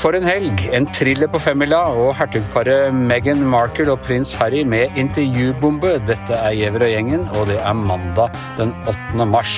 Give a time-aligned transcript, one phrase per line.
[0.00, 0.62] For en helg!
[0.72, 5.98] En thriller på femmila og hertugparet Meghan Markle og prins Harry med intervjubombe.
[6.08, 9.26] Dette er Giæver og gjengen, og det er mandag den 8.
[9.28, 9.52] mars.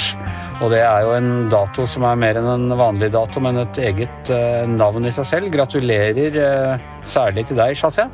[0.58, 3.78] Og det er jo en dato som er mer enn en vanlig dato, men et
[3.82, 5.52] eget uh, navn i seg selv.
[5.54, 8.08] Gratulerer uh, særlig til deg, Shazia.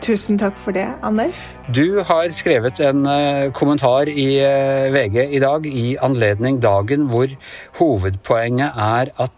[0.00, 1.42] Tusen takk for det, Anders.
[1.76, 4.28] Du har skrevet en uh, kommentar i
[4.94, 7.28] VG i dag i anledning dagen hvor
[7.80, 9.36] hovedpoenget er at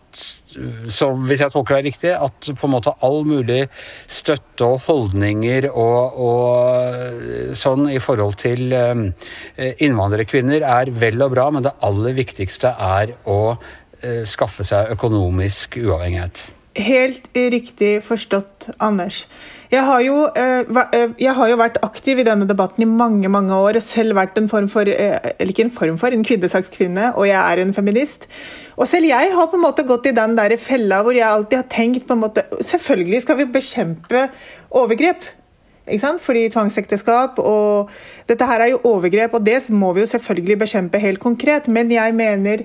[0.92, 3.62] så hvis jeg tolker deg riktig, at på en måte all mulig
[4.04, 11.64] støtte og holdninger og, og sånn i forhold til innvandrerkvinner er vel og bra, men
[11.64, 13.38] det aller viktigste er å
[14.28, 16.50] skaffe seg økonomisk uavhengighet.
[16.72, 19.26] Helt riktig forstått, Anders.
[19.68, 20.22] Jeg har, jo,
[21.20, 24.38] jeg har, jo, vært aktiv i denne debatten i mange mange år og selv vært
[24.40, 28.24] en form for Eller ikke en form for, en kvinnesakskvinne, og jeg er en feminist.
[28.80, 31.60] Og selv jeg har på en måte gått i den der fella hvor jeg alltid
[31.60, 34.26] har tenkt på en måte Selvfølgelig skal vi bekjempe
[34.70, 35.28] overgrep.
[36.24, 37.90] Fordi tvangsekteskap og
[38.28, 41.68] Dette her er jo overgrep, og det må vi jo selvfølgelig bekjempe helt konkret.
[41.68, 42.64] Men jeg mener,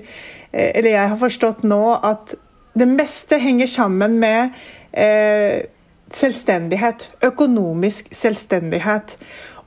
[0.52, 2.38] eller jeg har forstått nå, at
[2.78, 4.56] det meste henger sammen med
[4.92, 5.66] eh,
[6.14, 7.10] selvstendighet.
[7.28, 9.16] Økonomisk selvstendighet.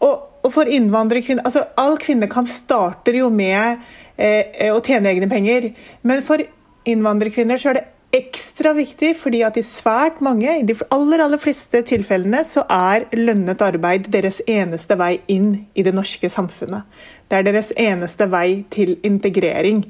[0.01, 3.81] Og, og for innvandrerkvinner altså All kvinnekamp starter jo med
[4.17, 5.71] eh, å tjene egne penger.
[6.07, 6.43] Men for
[6.89, 11.39] innvandrerkvinner så er det ekstra viktig fordi at i svært mange, i de aller, aller
[11.39, 16.89] fleste tilfellene, så er lønnet arbeid deres eneste vei inn i det norske samfunnet.
[17.29, 19.85] Det er deres eneste vei til integrering.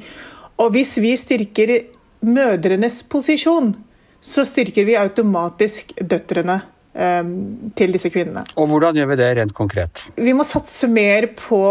[0.61, 1.73] Og hvis vi styrker
[2.21, 3.73] mødrenes posisjon,
[4.21, 6.59] så styrker vi automatisk døtrene
[6.93, 7.33] eh,
[7.77, 8.45] til disse kvinnene.
[8.55, 10.07] Og Hvordan gjør vi det rent konkret?
[10.15, 11.61] Vi må satse mer på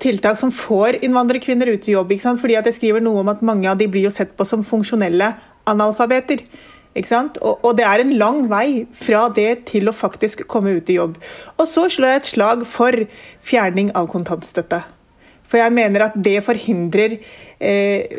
[0.00, 2.12] tiltak som får innvandrerkvinner ut i jobb.
[2.22, 4.64] Fordi at Jeg skriver noe om at mange av de blir jo sett på som
[4.64, 5.34] funksjonelle
[5.66, 6.42] analfabeter.
[6.96, 10.96] Og, og, det er en lang vei fra det til å faktisk komme ut i
[10.96, 11.18] jobb.
[11.60, 12.96] Og så slår jeg et slag for
[13.44, 14.80] fjerning av kontantstøtte.
[15.46, 17.16] For jeg mener at det forhindrer
[17.62, 18.18] eh,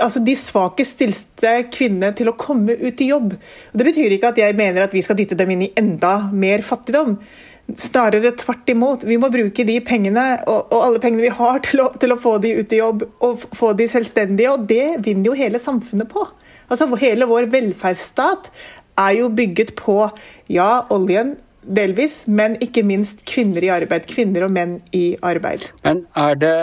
[0.00, 3.34] altså de svakest stilte kvinnene til å komme ut i jobb.
[3.36, 6.18] Og det betyr ikke at jeg mener at vi skal dytte dem inn i enda
[6.32, 7.16] mer fattigdom.
[7.66, 9.04] Snarere tvert imot.
[9.08, 12.20] Vi må bruke de pengene og, og alle pengene vi har til å, til å,
[12.22, 16.10] få de ut i jobb og få de selvstendige, og det vinner jo hele samfunnet
[16.12, 16.22] på.
[16.70, 18.52] Altså Hele vår velferdsstat
[18.98, 19.98] er jo bygget på
[20.50, 21.34] ja, oljen,
[21.66, 24.06] delvis, men ikke minst kvinner i arbeid.
[24.10, 25.68] Kvinner og menn i arbeid.
[25.84, 26.54] Men er det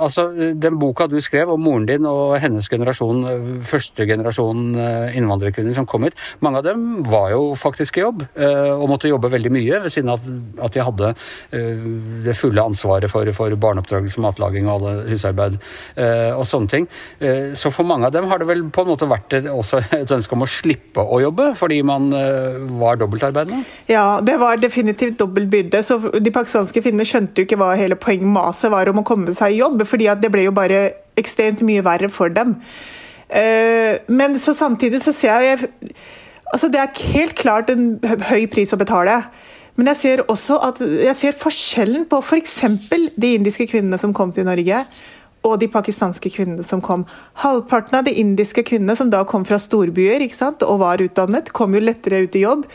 [0.00, 0.26] Altså,
[0.56, 3.24] den boka du skrev om moren din og hennes generasjon,
[3.66, 8.24] første generasjon eh, innvandrerkvinner som kom hit, mange av dem var jo faktisk i jobb
[8.28, 10.24] eh, og måtte jobbe veldig mye ved siden av
[10.66, 11.12] at de hadde
[11.56, 11.84] eh,
[12.26, 15.58] det fulle ansvaret for, for barneoppdragelse, matlaging og alle husarbeid
[16.00, 16.86] og sånne ting.
[17.58, 20.12] Så for mange av dem har det vel på en måte vært et, også et
[20.14, 22.10] ønske om å slippe å jobbe fordi man
[22.80, 23.62] var dobbeltarbeidende?
[23.90, 25.82] Ja, det var var definitivt dobbel byrde.
[25.86, 29.54] Så de pakistanske kvinnene skjønte jo ikke hva hele poengmaset var om å komme seg
[29.54, 30.82] i jobb, fordi det ble jo bare
[31.20, 32.56] ekstremt mye verre for dem.
[33.28, 35.70] Eh, men så samtidig så ser jeg
[36.50, 39.20] Altså, det er helt klart en høy pris å betale.
[39.78, 42.56] Men jeg ser også at jeg ser forskjellen på f.eks.
[42.88, 44.80] For de indiske kvinnene som kom til Norge,
[45.46, 47.06] og de pakistanske kvinnene som kom.
[47.44, 50.26] Halvparten av de indiske kvinnene som da kom fra storbyer
[50.66, 52.66] og var utdannet, kom jo lettere ut i jobb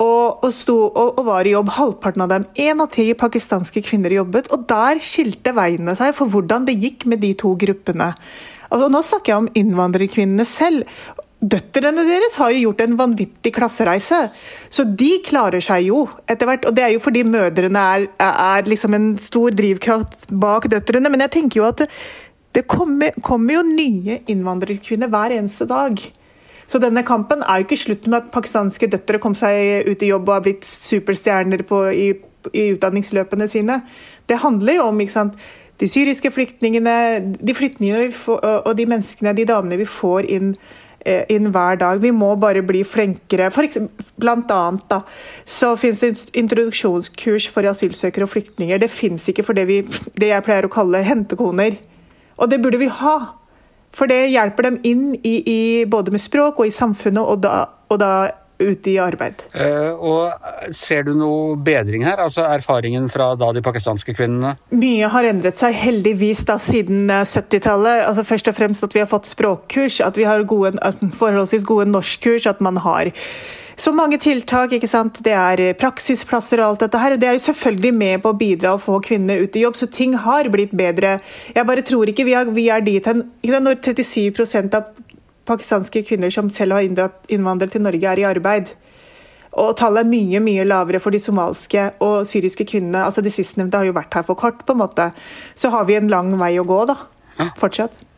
[0.00, 2.46] og, og, sto, og, og, var i jobb, halvparten av dem.
[2.56, 7.06] Én av ti pakistanske kvinner jobbet, og der skilte veiene seg for hvordan det gikk
[7.10, 8.14] med de to gruppene.
[8.70, 10.86] Altså, nå snakker jeg om innvandrerkvinnene selv.
[11.40, 14.18] Døtrene deres har jo gjort en vanvittig klassereise,
[14.68, 16.66] så de klarer seg jo etter hvert.
[16.68, 21.12] Og det er jo fordi mødrene er, er liksom en stor drivkraft bak døtrene.
[21.12, 21.86] Men jeg tenker jo at
[22.56, 26.00] det, kommer, kommer jo nye innvandrerkvinner hver eneste dag.
[26.70, 30.10] Så denne kampen er jo ikke slutt med at pakistanske døtre kom seg ut i
[30.12, 32.12] jobb og har blitt superstjerner på, i,
[32.52, 33.80] i, utdanningsløpene sine.
[34.30, 35.40] Det handler jo om ikke sant,
[35.80, 36.94] de syriske flyktningene,
[37.40, 40.52] de flyktningene får, og de menneskene, de damene vi får inn,
[41.00, 41.98] eh, inn hver dag.
[42.04, 43.50] Vi må bare bli flinkere.
[43.50, 45.00] For eksempel, blant annet da,
[45.48, 48.78] så finnes det introduksjonskurs for asylsøkere og flyktninger.
[48.78, 49.80] Det fins ikke for det, vi,
[50.20, 51.80] det jeg pleier å kalle hentekoner.
[52.38, 53.39] Og det burde vi ha.
[53.96, 55.60] For det hjelper dem inn i, i,
[55.90, 58.12] både med språk og i samfunnet, og da, og da
[58.60, 59.40] ute i arbeid.
[59.54, 62.20] Uh, og Ser du noe bedring her?
[62.20, 64.54] Altså Erfaringen fra da de pakistanske kvinnene?
[64.76, 68.04] Mye har endret seg, heldigvis, da siden 70-tallet.
[68.08, 70.76] Altså Først og fremst at vi har fått språkkurs, at vi har gode,
[71.16, 73.12] forholdsvis gode norskkurs, at man har
[73.80, 74.72] så mange tiltak.
[74.76, 75.22] ikke sant?
[75.24, 77.14] Det er praksisplasser og alt dette her.
[77.14, 79.76] og Det er jo selvfølgelig med på å bidra og få kvinnene ut i jobb,
[79.78, 81.20] så ting har blitt bedre.
[81.54, 84.92] Jeg bare tror ikke vi er, vi er dit hen Når 37% av
[85.48, 88.74] pakistanske kvinner som selv har innvandret til Norge, er i arbeid.
[89.58, 93.04] Og tallet er mye mye lavere for de somalske og syriske kvinnene.
[93.04, 95.10] altså De sistnevnte har jo vært her for kort, på en måte.
[95.54, 97.00] Så har vi en lang vei å gå, da.
[97.56, 98.09] Fortsatt.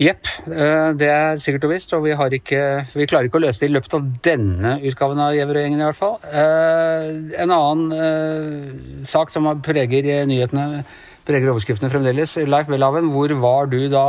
[0.00, 0.24] Jepp.
[0.48, 2.62] Eh, det er sikkert og visst, og vi, ikke,
[2.94, 5.98] vi, klarer ikke å løse det i løpet av denne utgaven av Gjeverøy-gjengen i hvert
[5.98, 6.16] fall.
[6.24, 7.10] Eh,
[7.44, 10.86] en annen eh, sak som preger nyhetene
[11.28, 12.32] preger overskriftene fremdeles.
[12.48, 14.02] Leif Welhaven, hvor var du da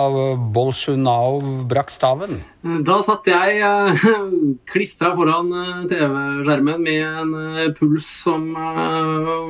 [0.56, 2.40] Bolsjunov brakk staven?
[2.88, 3.60] Da satt jeg
[4.72, 5.52] klistra foran
[5.92, 8.48] TV-skjermen med en puls som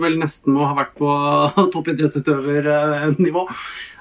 [0.02, 1.14] vel nesten må ha vært på
[1.78, 3.46] toppidrettsutøvernivå.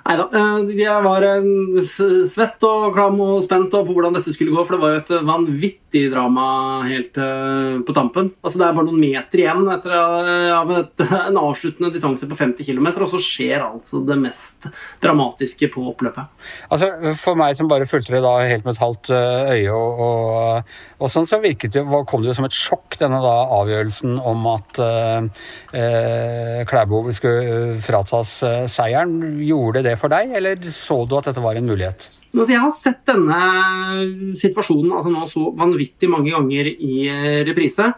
[0.00, 0.26] Nei da.
[0.32, 1.44] Eh, jeg var eh,
[1.84, 5.12] svett og klam og spent på hvordan dette skulle gå, for det var jo et
[5.28, 6.46] vanvittig drama
[6.86, 8.30] helt eh, på tampen.
[8.40, 9.94] Altså Det er bare noen meter igjen etter
[11.28, 14.70] en avsluttende distanse på 50 km, og så skjer altså det mest
[15.04, 16.32] dramatiske på oppløpet.
[16.72, 20.74] Altså For meg som bare fulgte det da helt med et halvt øye, og, og,
[21.00, 24.46] og sånn, så virket det, kom det jo som et sjokk, denne da avgjørelsen om
[24.50, 28.32] at uh, Klæbo skulle fratas
[28.70, 29.40] seieren.
[29.44, 32.06] Gjorde det det for deg, eller så du at dette var en mulighet?
[32.32, 33.40] Altså, jeg har sett denne
[34.38, 37.90] situasjonen altså nå så vanvittig mange ganger i eh, reprise.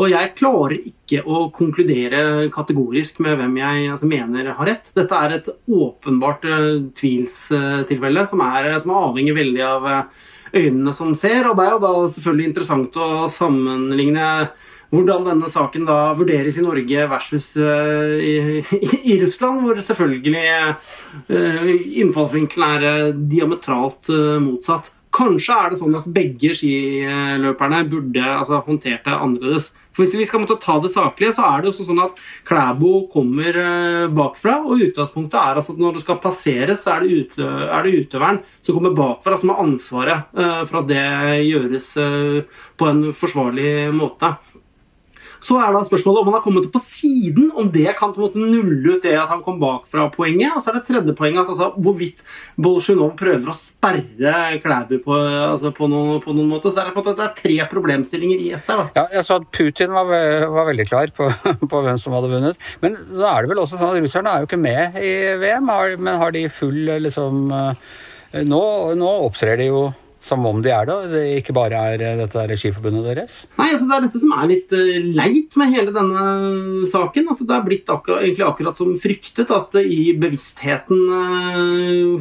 [0.00, 4.92] Og jeg klarer ikke å konkludere kategorisk med hvem jeg altså, mener har rett.
[4.96, 10.22] Dette er et åpenbart uh, tvilstilfelle som, er, som avhenger veldig av uh,
[10.56, 11.50] øynene som ser.
[11.50, 14.30] Og det er jo da selvfølgelig interessant å sammenligne
[14.90, 18.62] hvordan denne saken da vurderes i Norge versus uh, i,
[19.12, 20.46] i, Russland, hvor selvfølgelig
[21.30, 24.10] uh, innfallsvinkelen er uh, diametralt
[24.42, 24.96] motsatt.
[25.10, 29.72] Kanskje er det sånn at begge skiløperne burde altså, håndtert det annerledes.
[29.90, 32.92] For Hvis vi skal måtte ta det saklige, så er det også sånn at Klæbo
[33.10, 33.58] kommer
[34.14, 34.60] bakfra.
[34.62, 37.96] og Utgangspunktet er altså at når det skal passeres, så er det, utlø er det
[38.04, 40.30] utøveren som kommer bakfra, som har ansvaret
[40.70, 41.04] for at det
[41.50, 41.92] gjøres
[42.78, 44.36] på en forsvarlig måte.
[45.40, 48.20] Så er da spørsmålet om han har kommet opp på siden, om det kan på
[48.20, 50.52] en måte nulle ut det at han kom bak fra poenget.
[50.54, 52.22] Og så er det tredje poenget at altså, hvorvidt
[52.60, 56.68] Bolsjunov prøver å sperre Klæbu på, altså, på, noen, på, noen, måte.
[56.68, 58.74] Så det er, på en måte, det er tre problemstillinger i ett.
[58.96, 60.12] Ja, jeg så at Putin var,
[60.52, 61.30] var veldig klar på,
[61.70, 62.70] på, hvem som hadde vunnet.
[62.84, 65.72] Men så er det vel også sånn at russerne er jo ikke med i VM,
[66.04, 67.90] men har de full liksom eh,
[68.46, 68.60] Nå,
[68.94, 69.88] nå opptrer de jo
[70.20, 73.36] som om de er det, det ikke bare er eh, dette skiforbundet deres?
[73.56, 76.24] Nei, altså Det er dette som er litt uh, leit med hele denne
[76.90, 77.30] saken.
[77.32, 81.00] Altså Det er blitt akkurat, egentlig akkurat som fryktet, at uh, i bevisstheten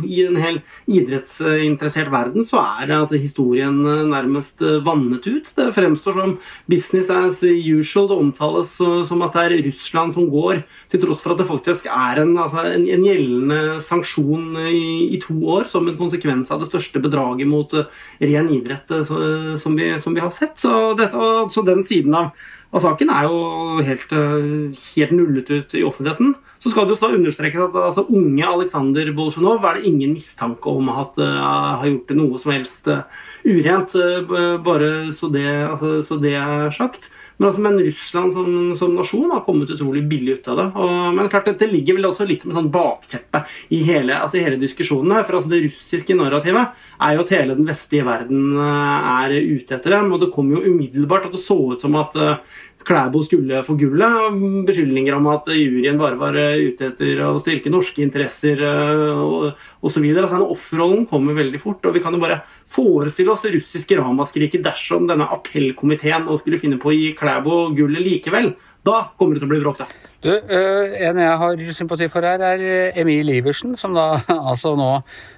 [0.10, 0.60] i en hel
[0.90, 3.76] idrettsinteressert verden, så er altså, historien
[4.10, 5.52] nærmest vannet ut.
[5.56, 6.36] Det fremstår som
[6.72, 8.10] business as usual.
[8.10, 11.90] Det omtales som at det er Russland som går, til tross for at det faktisk
[11.92, 16.64] er en, altså, en, en gjeldende sanksjon i, i, to år som en konsekvens av
[16.64, 17.74] det største bedraget mot
[18.20, 19.18] ren idrett så,
[19.60, 20.58] som vi, som vi har sett.
[20.60, 22.32] Så, dette, så den siden av,
[22.72, 26.34] av, saken er jo helt, eh, helt, nullet ut i offentligheten.
[26.60, 30.92] Så skal det jo understrekes at altså, unge Aleksandr Bolsjunov er det ingen mistanke om
[30.92, 33.06] at uh, har gjort noe som helst uh,
[33.48, 33.96] urent.
[33.96, 37.14] Uh, bare så det, altså, så det er sagt.
[37.40, 40.66] Men, altså, men Russland som, som, nasjon har kommet utrolig billig ut av det.
[40.76, 44.60] Og, men klart dette ligger vel også litt med sånn bakteppe i hele, altså hele
[44.60, 45.22] diskusjonen.
[45.24, 49.78] For altså, det russiske narrativet er jo at hele den vestlige verden eh, er ute
[49.78, 50.12] etter dem.
[50.12, 53.76] Og det kom jo umiddelbart at det så ut som at uh, Klæbo skulle få
[53.80, 54.38] gullet.
[54.68, 60.06] Beskyldninger om at juryen bare var eh, ute etter å styrke norske interesser osv.
[60.10, 61.86] Altså, offerrollen kommer veldig fort.
[61.86, 66.82] og Vi kan jo bare forestille oss det russiske ramaskriket dersom denne appellkomiteen skulle finne
[66.82, 68.54] på å gi Klæbo gullet likevel.
[68.86, 70.09] Da kommer det til å bli bråk, da.
[70.20, 74.18] Du, uh, En jeg har sympati for her, er eh, Emil Iversen, som da
[74.52, 74.90] altså nå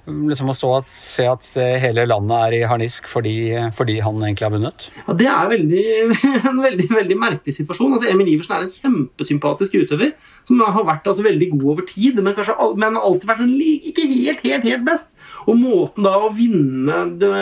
[0.08, 1.46] mm, liksom må stå og se at
[1.84, 3.36] hele landet er i harnisk fordi,
[3.76, 4.88] fordi han egentlig har vunnet.
[5.04, 5.86] Ja, Det er veldig,
[6.50, 7.94] en veldig, veldig merkelig situasjon.
[7.94, 10.16] Altså, Emil Iversen er en kjempesympatisk utøver
[10.48, 14.08] som har vært altså, veldig god over tid, men, kanskje, men alltid vært en, ikke
[14.10, 15.11] helt, helt, helt best.
[15.50, 17.32] Og måten da å vinne det,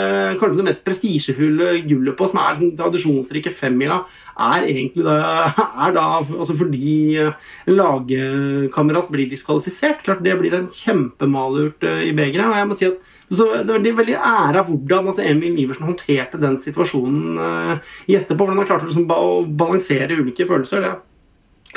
[0.41, 4.03] kanskje det mest prestisjefulle gullet på, som er den tradisjonsrike femmila,
[4.41, 5.17] er egentlig da,
[5.85, 10.05] er da altså fordi en lagkamerat blir diskvalifisert.
[10.07, 12.49] Klart det blir en kjempemalurt eh, i begeret.
[12.49, 16.41] Og jeg må si at det er veldig ære av hvordan altså Emil Iversen håndterte
[16.41, 18.43] den situasjonen uh, i etterpå.
[18.43, 20.83] Hvordan han klarte liksom, å balansere ulike følelser.
[20.83, 20.97] Det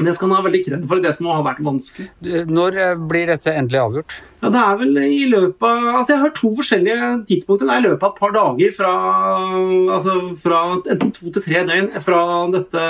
[0.02, 2.08] det skal han ha veldig kred for, det som har vært vanskelig.
[2.50, 4.16] Når eh, blir dette endelig avgjort?
[4.42, 7.70] Ja, Det er vel i løpet av altså Jeg har hørt to forskjellige tidspunkter.
[7.70, 8.94] Det er i løpet av et par dager fra,
[9.98, 12.24] altså fra enten to til tre døgn fra
[12.56, 12.88] dette,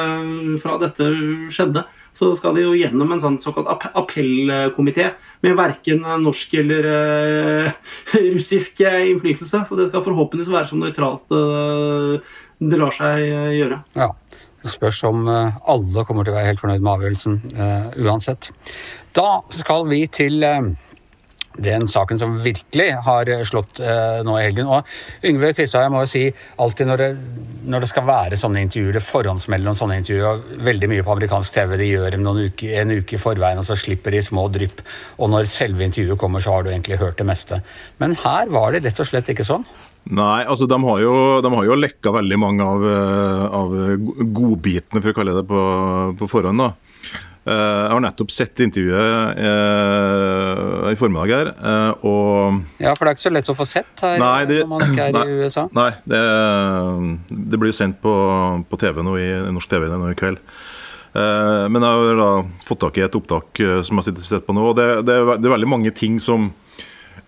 [0.64, 1.10] fra dette
[1.52, 1.84] skjedde.
[2.14, 5.10] Så skal de jo gjennom en sånn såkalt appellkomité
[5.44, 7.94] med verken norsk eller uh,
[8.36, 9.66] russisk innflytelse.
[9.68, 13.26] For det skal forhåpentligvis være så nøytralt uh, det lar seg
[13.58, 13.82] gjøre.
[13.98, 14.14] Ja.
[14.64, 18.52] Spørs om eh, alle kommer til å være helt fornøyd med avgjørelsen uh, uansett.
[19.16, 20.70] Da skal vi til uh,
[21.60, 24.72] den saken som virkelig har slått uh, nå i helgen.
[24.72, 26.24] Og Yngve Kvistad, jeg må jo si
[26.64, 27.10] alltid når det,
[27.76, 31.16] når det skal være sånne intervjuer, det forhåndsmelder om sånne intervjuer, og veldig mye på
[31.18, 34.48] amerikansk TV de gjør dem uke, en uke i forveien, og så slipper de små
[34.54, 34.82] drypp.
[35.20, 37.62] Og når selve intervjuet kommer, så har du egentlig hørt det meste.
[38.00, 39.68] Men her var det rett og slett ikke sånn.
[40.04, 43.76] Nei, altså de har jo, de har jo lekka veldig mange av, eh, av
[44.36, 45.62] godbitene, for å kalle det på,
[46.20, 46.60] på forhånd.
[46.60, 46.74] da.
[47.44, 51.50] Eh, jeg har nettopp sett intervjuet eh, i formiddag her.
[51.52, 54.62] Eh, og Ja, for det er ikke så lett å få sett her nei, det,
[54.64, 55.66] når man ikke er nei, i USA?
[55.76, 56.22] Nei, det,
[57.52, 58.14] det blir sendt på,
[58.70, 60.40] på, TV nå i norsk TV nå i kveld.
[61.20, 62.30] Eh, men jeg har da
[62.70, 64.64] fått tak i et opptak som jeg sitter sett på nå.
[64.72, 66.48] og det, det, er, det er veldig mange ting som,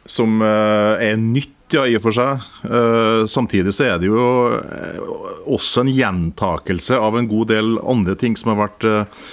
[0.07, 2.43] som er nytt ja, i og for seg.
[2.65, 8.15] Uh, samtidig så er det jo uh, også en gjentakelse av en god del andre
[8.19, 9.25] ting som har vært, uh,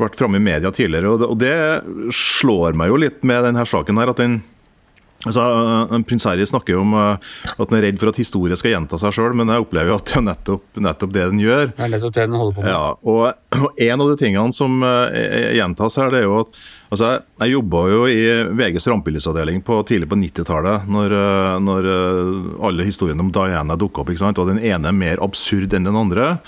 [0.00, 1.14] vært framme i media tidligere.
[1.14, 4.14] Og det, og det, slår meg jo litt med denne saken her.
[4.14, 4.40] at den
[5.26, 5.42] Altså,
[6.06, 9.16] Prins Harry snakker jo om at han er redd for at historie skal gjenta seg
[9.16, 11.64] sjøl, men jeg opplever jo at det er nettopp, nettopp det den gjør.
[11.72, 12.70] Det er nettopp det den holder på med.
[12.70, 17.18] Ja, og, og En av de tingene som gjentas her, det er jo at Altså,
[17.42, 18.20] jeg jobba jo i
[18.56, 24.10] VGs rampelysavdeling tidlig på 90-tallet, når, eh, når, eh, alle historiene om Diana dukka opp.
[24.10, 24.40] ikke sant?
[24.40, 26.38] Og den ene er mer absurd enn den andre.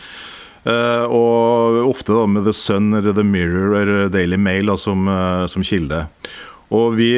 [0.60, 5.08] Uh, og ofte da med The Sun eller The Mirror eller Daily Mail da, som,
[5.48, 6.02] som, kilde.
[6.76, 7.14] Og vi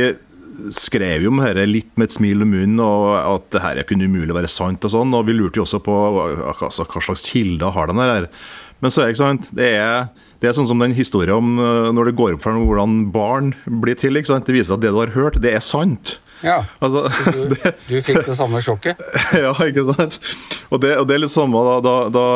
[0.70, 4.06] skrev jo om dette litt med et smil om munnen, og at det her kunne
[4.06, 4.86] umulig være sant.
[4.86, 5.96] Og sånn, og vi lurte jo også på
[6.54, 8.30] altså, hva slags kilder har den her.
[8.82, 10.10] Men så er det ikke sant, det er
[10.42, 13.52] det er sånn som den historien om eh, når det går opp for hvordan barn
[13.82, 14.18] blir til.
[14.18, 14.48] ikke sant?
[14.48, 16.16] Det viser at det du har hørt, det er sant.
[16.42, 18.98] Ja, altså, du, du, fikk det samme sjokket?
[19.44, 20.18] ja, ikke sant.
[20.74, 22.26] Og det, og det er litt samme da, da, da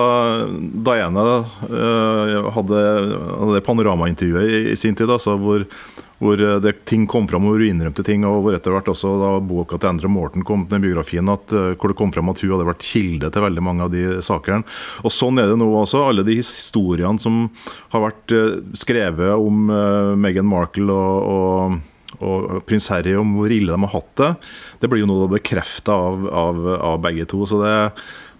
[0.86, 2.84] Diana uh, hadde,
[3.42, 5.66] hadde det panoramaintervjuet i, i sin tid, altså, hvor
[6.22, 8.24] hvor eh, det, ting kom fram, hvor hun innrømte ting.
[8.24, 11.74] og hvor etter hvert også da boka til Endre Morten kom, den biografien, at, eh,
[11.76, 14.64] hvor det kom fram at hun hadde vært kilde til veldig mange av de sakene.
[15.04, 16.04] Og Sånn er det nå også.
[16.06, 17.46] Alle de historiene som
[17.94, 19.68] har vært eh, skrevet om
[20.20, 21.92] Meghan Markle og, og
[22.22, 24.30] og prins Harry om hvor ille de har hatt det.
[24.80, 27.42] Det blir jo nå bekrefta av, av, av, begge to.
[27.48, 27.74] så det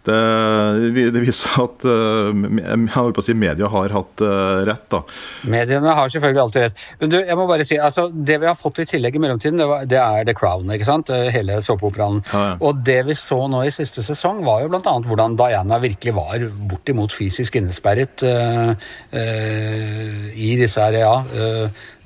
[0.06, 4.86] det, det, viser at jeg holdt på å si media har hatt uh, rett.
[4.92, 5.02] da.
[5.50, 6.84] Mediene har selvfølgelig alltid rett.
[7.00, 9.60] Men du, jeg må bare si, altså, Det vi har fått i tillegg i mellomtiden,
[9.60, 10.70] det, var, det er The Crown.
[10.72, 11.10] ikke sant?
[11.14, 12.22] Eh, hele såpeoperaen.
[12.32, 12.54] Ja, ja.
[12.66, 14.96] Og det vi så nå i siste sesong, var jo bl.a.
[15.06, 18.72] hvordan Diana virkelig var bortimot fysisk innesperret uh,
[19.16, 21.14] i disse her, ja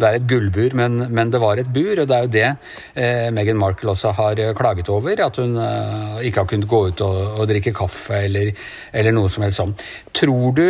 [0.00, 2.46] det er et gullbur, men, men, det var et bur, og det er jo det
[2.48, 5.20] eh, Meghan Markle også har eh, klaget over.
[5.26, 8.52] At hun eh, ikke har kunnet gå ut og, og drikke kaffe eller,
[8.92, 9.74] eller, noe som helst sånn.
[10.16, 10.64] Tror du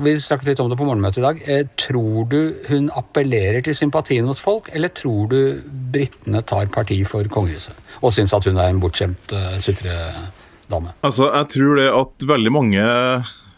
[0.00, 1.40] vi snakket litt om det på morgenmøtet i dag.
[1.44, 2.38] Eh, tror du
[2.70, 5.60] hun appellerer til sympatien hos folk, eller tror du
[5.92, 10.94] britene tar parti for kongehuset og syns at hun er en bortskjemt uh, sutredame?
[11.04, 12.86] Altså, jeg tror det at veldig mange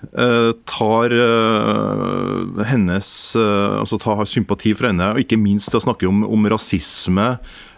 [0.03, 3.09] Eh, tar uh, hennes
[3.39, 7.29] uh, altså tar sympati for henne, og ikke minst å snakke om, om rasisme,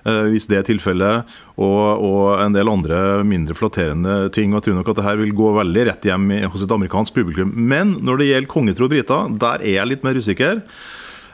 [0.04, 4.52] hvis det er tilfellet, og, og, en del andre mindre flatterende ting.
[4.52, 7.54] Jeg tror nok at det her vil gå veldig rett hjem hos et amerikansk publikum.
[7.56, 10.60] Men når det gjelder kongetro briter, der er jeg litt mer usikker.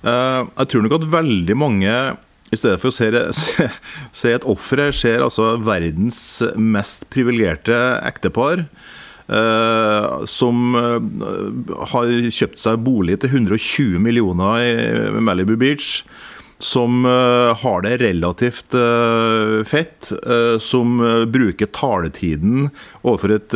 [0.05, 1.97] jeg tror nok at veldig mange
[2.51, 3.11] i stedet for å se,
[3.43, 3.69] se,
[4.23, 6.23] se et offer ser altså verdens
[6.55, 8.69] mest privilegerte ektepar.
[9.31, 10.97] Eh, som eh,
[11.93, 16.01] har kjøpt seg bolig til 120 millioner i Malibu Beach.
[16.61, 18.77] Som eh, har det relativt
[19.67, 20.13] fett.
[20.61, 20.99] som
[21.33, 22.69] bruker taletiden
[23.03, 23.55] overfor et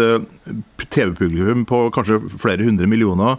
[0.91, 3.37] TV-publikum på kanskje flere hundre millioner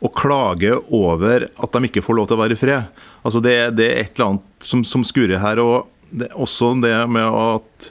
[0.00, 3.00] og klager over at de ikke får lov til å være i fred.
[3.26, 5.60] Altså det, det, er et eller annet som, som skurrer her.
[5.60, 7.90] og det også det med at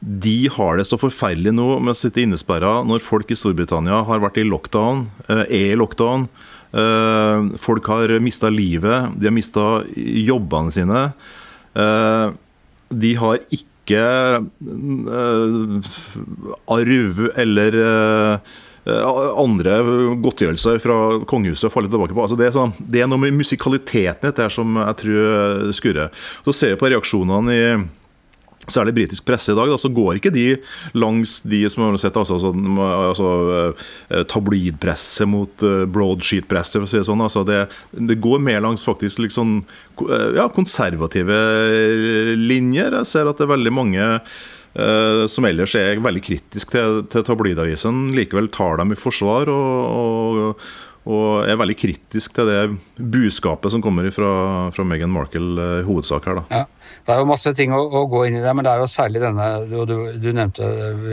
[0.00, 4.20] de har det så forferdelig nå med å sitte innesperra når folk i Storbritannia har
[4.22, 6.28] vært i lockdown, eh, er i lockdown.
[6.72, 11.08] Eh, folk har mista livet, de har mista jobbene sine.
[11.76, 12.28] Eh,
[12.90, 13.72] de har ikke
[16.74, 17.76] arv eller
[18.86, 19.76] andre
[20.22, 20.96] godtgjørelser fra
[21.30, 22.24] kongehuset å falle tilbake på.
[22.24, 26.10] Altså det, er sånn, det, er noe med musikaliteten i dette som jeg tror skurrer.
[26.46, 27.62] Så ser jeg på reaksjonene i
[28.72, 30.46] særlig britisk presse i dag, da, så går ikke de
[30.98, 33.30] langs de som har sett altså, sånn, altså,
[34.10, 37.24] eh, tabloidpresse mot uh, broadsheet-presse, for å si det sånn.
[37.24, 39.58] Altså, det, det, går mer langs faktisk liksom,
[40.36, 41.36] ja, konservative
[42.38, 43.00] linjer.
[43.00, 47.26] Jeg ser at det er veldig mange eh, som ellers er veldig kritiske til, til
[47.26, 49.52] tabloidavisen, likevel tar dem i forsvar.
[49.52, 50.66] og, og
[51.06, 52.62] og er veldig kritisk til det
[52.98, 54.32] budskapet som kommer fra,
[54.74, 56.40] fra Meghan Markle i hovedsak her.
[56.40, 56.44] da.
[56.50, 56.90] Ja.
[57.06, 58.90] Det er jo masse ting å, å, gå inn i der, men det er jo
[58.90, 60.66] særlig denne Du, du nevnte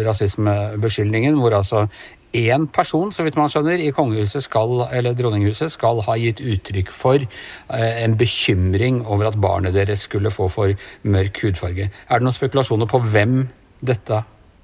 [0.07, 1.85] rasismebeskyldningen, hvor altså
[2.33, 6.89] én person, så vidt man skjønner, i kongehuset skal, eller dronninghuset skal ha gitt uttrykk
[6.93, 10.73] for eh, en bekymring over at barnet deres skulle få for
[11.05, 11.91] mørk hudfarge.
[11.93, 13.43] Er det noen spekulasjoner på hvem
[13.85, 14.23] dette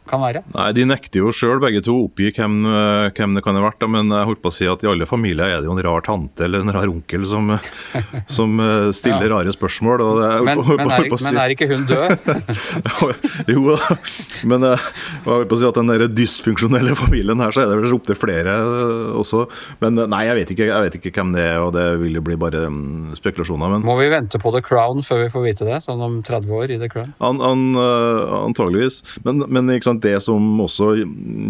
[0.09, 0.41] kan være?
[0.55, 3.85] Nei, De nekter jo sjøl begge to oppgi hvem, eh, hvem, det kan ha vært.
[3.91, 6.03] Men jeg holdt på å si at i alle familier er det jo en rar
[6.05, 7.51] tante eller en rar onkel som,
[8.37, 9.37] som eh, stiller ja.
[9.37, 10.05] rare spørsmål.
[10.19, 11.27] Det, men, men, er, si.
[11.27, 12.15] men, er, ikke hun død?
[13.53, 13.99] jo da,
[14.49, 14.87] men eh,
[15.19, 17.97] jeg holdt på å si at den der dysfunksjonelle familien her, så er det vel
[17.99, 18.57] opptil flere
[19.19, 19.45] også.
[19.83, 22.25] Men nei, jeg vet, ikke, jeg vet, ikke, hvem det er, og det vil jo
[22.25, 23.75] bli bare mm, spekulasjoner.
[23.75, 23.85] Men...
[23.87, 25.81] Må vi vente på The Crown før vi får vite det?
[25.85, 27.13] Sånn om 30 år i The Crown?
[27.23, 27.65] An, an,
[28.49, 29.01] antageligvis.
[29.25, 30.91] Men, men ikke sant, det som også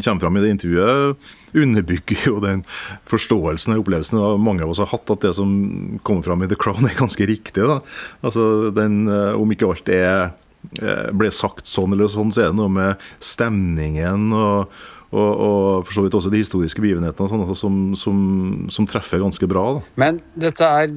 [0.03, 2.63] kommer fram i det intervjuet, underbygger jo den
[3.09, 5.49] forståelsen og opplevelsen da, mange av oss har hatt, at det som
[6.05, 7.65] kommer fram i The Crown, er ganske riktig.
[7.65, 7.79] da.
[8.21, 10.31] Altså, den, eh, Om ikke alt er,
[10.81, 14.73] eh, ble sagt sånn eller sånn, så er det noe med stemningen og,
[15.09, 18.17] og, og for så vidt også de historiske begivenhetene sånn, altså, som, som,
[18.69, 19.79] som, treffer ganske bra.
[19.79, 19.85] Da.
[19.95, 20.91] Men dette er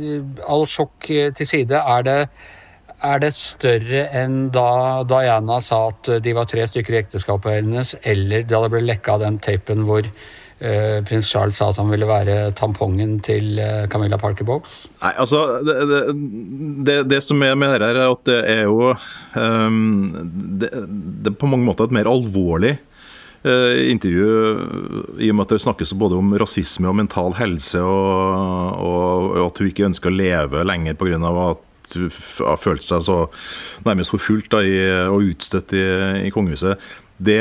[0.48, 1.80] all sjokk til side.
[1.80, 2.18] Er det
[3.02, 7.96] er det større enn da Diana sa at de var tre stykker i ekteskapet hennes,
[8.02, 12.08] eller da det ble lekka den tapen hvor uh, prins Charles sa at han ville
[12.08, 14.84] være tampongen til uh, Camilla Parker Bowles?
[15.02, 16.02] Nei, altså det, det,
[16.86, 19.82] det, det, som er med dette, er at det er jo um,
[20.62, 22.76] det, er på mange måter et mer alvorlig
[23.46, 24.30] uh, intervju
[25.18, 29.44] i og med at det snakkes både om rasisme og mental helse, og, og, og
[29.48, 31.18] at hun ikke ønsker å leve lenger pga.
[31.50, 33.18] at har følt seg så
[33.86, 34.76] nærmest forfulgt da, i,
[35.08, 35.86] og utstøtt i,
[36.28, 36.80] i kongehuset.
[37.22, 37.38] Det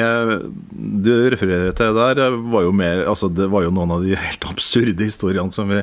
[1.02, 2.20] du refererer til der,
[2.54, 5.82] var jo, mer, altså det var jo noen av de helt absurde historiene som vi,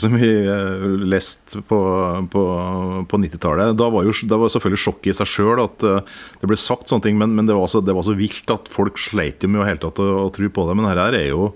[0.00, 1.80] som vi eh, leste på,
[2.32, 2.44] på,
[3.10, 3.76] på 90-tallet.
[3.78, 6.02] Da var jo da var selvfølgelig sjokk i seg sjøl at eh,
[6.42, 8.70] det ble sagt sånne ting, men, men det, var så, det, var så, vilt at
[8.72, 10.78] folk sleit jo med å, helt tatt å, å tro på det.
[10.80, 11.52] Men her er jo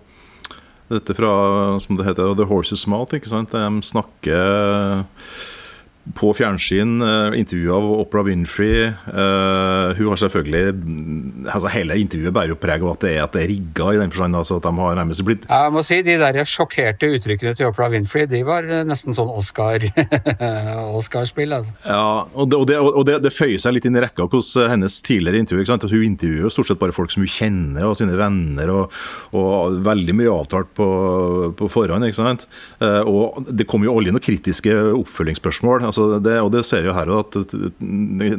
[0.92, 1.32] dette fra
[1.82, 3.16] som det heter, The Horse's Mouth.
[3.16, 3.54] ikke sant?
[3.54, 5.14] De snakker
[6.12, 8.90] på fjernsyn, uh, intervju av Oprah Winfrey.
[9.08, 10.74] Uh, hun har selvfølgelig
[11.48, 14.00] altså Hele intervjuet bærer jo preg av at det er, at det er rigga, i
[14.02, 17.54] den forstand altså at de har nærmest blitt Jeg må si De der sjokkerte uttrykkene
[17.56, 21.52] til Oprah Winfrey de var nesten sånn Oscar-spill.
[21.56, 21.72] altså.
[21.86, 24.48] Ja, og, det, og, det, og det, det, føyer seg litt inn i rekka hos
[24.56, 25.60] hennes tidligere intervju.
[25.64, 25.90] ikke sant?
[25.90, 28.84] Hun intervjuer jo stort sett bare folk som hun kjenner, og sine venner, og,
[29.36, 30.88] og veldig mye avtalt på,
[31.58, 32.04] på forhånd.
[32.08, 32.42] ikke sant?
[32.82, 35.78] Uh, og det kommer jo aldri noen kritiske oppfølgingsspørsmål.
[35.88, 35.93] Altså
[36.24, 37.72] det, og det ser jeg her at det,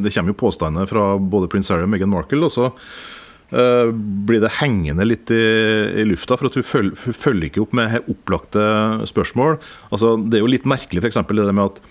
[0.02, 2.46] det kommer jo påstander fra både prins Harry og Meghan Markle.
[2.48, 3.91] og så uh,
[4.28, 5.44] blir det hengende litt i,
[6.02, 8.65] i lufta, for at hun, føl, hun, følger ikke opp med her opplagte
[9.12, 9.60] spørsmål.
[9.91, 11.82] Altså, det er jo litt merkelig for eksempel, det med at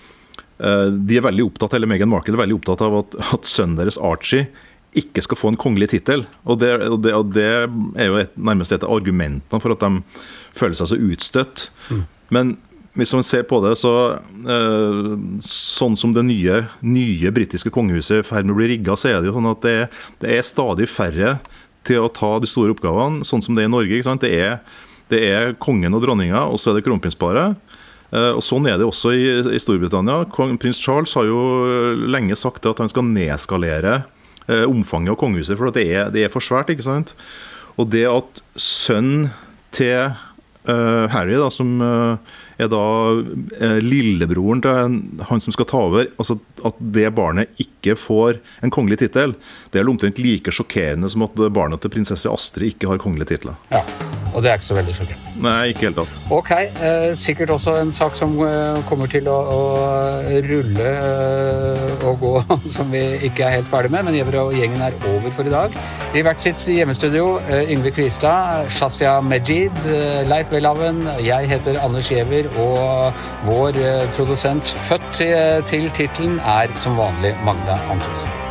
[0.65, 3.81] uh, de er veldig opptatt, eller Meghan Markle er veldig opptatt av at, at sønnen
[3.81, 4.49] deres Archie
[4.95, 6.23] ikke skal få en kongelig tittel.
[6.47, 10.21] Og, og, og det, er jo et, nærmest et av argumentene for at de
[10.55, 11.65] føler seg så utstøtt.
[11.91, 12.05] Mm.
[12.35, 12.53] Men
[12.95, 15.13] hvis man ser på det, så eh,
[15.45, 19.11] Sånn som det nye, nye britiske kongehuset er i ferd med å bli rigga, så
[19.11, 19.77] er det jo sånn at det,
[20.23, 21.37] det, er stadig færre
[21.85, 24.17] til å ta de store oppgavene, sånn som det er i Norge.
[24.23, 24.61] Det er,
[25.11, 27.59] det, er, kongen og dronninga, og så er det kronprinsparet.
[28.15, 29.27] Eh, og Sånn er det også i,
[29.59, 30.29] i Storbritannia.
[30.35, 31.41] Kong, prins Charles har jo
[32.07, 34.05] lenge sagt at han skal nedskalere
[34.47, 36.71] eh, omfanget av kongehuset, for det er, det er for svært.
[36.71, 37.17] ikke sant?
[37.75, 39.33] Og det at sønnen
[39.75, 42.85] til eh, Harry, da, som uh, er da
[43.59, 46.11] eh, lillebroren til han som skal ta over.
[46.17, 49.37] altså At det barnet ikke får en kongelig tittel,
[49.71, 53.59] det er omtrent like sjokkerende som at barnet til prinsesse Astrid ikke har kongelige titler.
[53.75, 53.83] Ja,
[54.35, 55.33] Og det er ikke så veldig sjokkerende.
[55.45, 56.17] Nei, ikke helt tatt.
[56.35, 59.61] Ok, eh, sikkert også en sak som eh, kommer til å, å
[60.49, 62.33] rulle eh, og gå,
[62.77, 65.55] som vi ikke er helt ferdig med, men Gjever og gjengen er over for i
[65.55, 65.79] dag.
[66.15, 72.11] I hvert sitt hjemmestudio, eh, Yngve Kvistad, Shazia Mejid, eh, Leif Welhaven, jeg heter Anders
[72.11, 75.37] Giæver, og vår eh, produsent født til,
[75.71, 78.44] til tittelen er som vanlig Magda Antonsen.